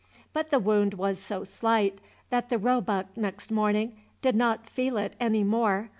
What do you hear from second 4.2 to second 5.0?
did not feel